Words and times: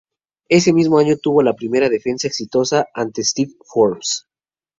Ese 0.49 0.73
mismo 0.73 0.97
año 0.97 1.15
tuvo 1.15 1.43
la 1.43 1.53
primera 1.53 1.87
defensa 1.87 2.27
exitosa 2.27 2.87
ante 2.95 3.23
Steve 3.23 3.53
Forbes. 3.63 4.25